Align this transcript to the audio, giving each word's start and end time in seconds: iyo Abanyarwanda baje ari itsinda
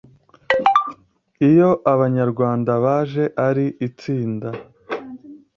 iyo 1.49 1.69
Abanyarwanda 1.93 2.71
baje 2.83 3.23
ari 3.47 3.65
itsinda 3.87 4.49